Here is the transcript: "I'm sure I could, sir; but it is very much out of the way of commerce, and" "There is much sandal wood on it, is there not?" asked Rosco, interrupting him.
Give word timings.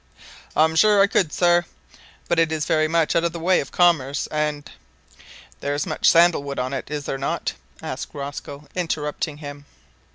"I'm 0.55 0.75
sure 0.75 0.99
I 0.99 1.05
could, 1.05 1.31
sir; 1.31 1.63
but 2.27 2.39
it 2.39 2.51
is 2.51 2.65
very 2.65 2.87
much 2.87 3.15
out 3.15 3.23
of 3.23 3.33
the 3.33 3.39
way 3.39 3.59
of 3.59 3.71
commerce, 3.71 4.25
and" 4.31 4.67
"There 5.59 5.75
is 5.75 5.85
much 5.85 6.09
sandal 6.09 6.41
wood 6.41 6.57
on 6.57 6.73
it, 6.73 6.89
is 6.89 7.05
there 7.05 7.19
not?" 7.19 7.53
asked 7.83 8.09
Rosco, 8.11 8.67
interrupting 8.73 9.37
him. 9.37 9.65